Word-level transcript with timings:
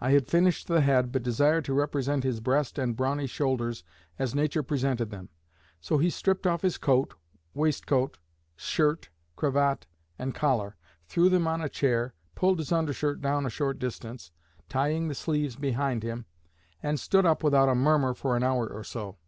I 0.00 0.10
had 0.10 0.26
finished 0.26 0.66
the 0.66 0.80
head, 0.80 1.12
but 1.12 1.22
desired 1.22 1.64
to 1.66 1.72
represent 1.74 2.24
his 2.24 2.40
breast 2.40 2.76
and 2.76 2.96
brawny 2.96 3.28
shoulders 3.28 3.84
as 4.18 4.34
nature 4.34 4.64
presented 4.64 5.10
them; 5.10 5.28
so 5.80 5.96
he 5.98 6.10
stripped 6.10 6.44
off 6.44 6.62
his 6.62 6.76
coat, 6.76 7.14
waistcoat, 7.54 8.18
shirt, 8.56 9.10
cravat, 9.36 9.86
and 10.18 10.34
collar, 10.34 10.74
threw 11.06 11.28
them 11.28 11.46
on 11.46 11.60
a 11.62 11.68
chair, 11.68 12.14
pulled 12.34 12.58
his 12.58 12.72
undershirt 12.72 13.20
down 13.20 13.46
a 13.46 13.48
short 13.48 13.78
distance, 13.78 14.32
tying 14.68 15.06
the 15.06 15.14
sleeves 15.14 15.54
behind 15.54 16.02
him, 16.02 16.26
and 16.82 16.98
stood 16.98 17.24
up 17.24 17.44
without 17.44 17.68
a 17.68 17.76
murmur 17.76 18.12
for 18.12 18.36
an 18.36 18.42
hour 18.42 18.66
or 18.66 18.82
so. 18.82 19.18